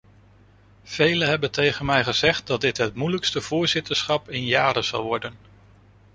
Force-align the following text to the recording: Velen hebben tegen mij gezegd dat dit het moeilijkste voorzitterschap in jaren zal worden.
Velen 0.83 1.27
hebben 1.27 1.51
tegen 1.51 1.85
mij 1.85 2.03
gezegd 2.03 2.47
dat 2.47 2.61
dit 2.61 2.77
het 2.77 2.95
moeilijkste 2.95 3.41
voorzitterschap 3.41 4.29
in 4.29 4.45
jaren 4.45 4.83
zal 4.83 5.03
worden. 5.03 5.33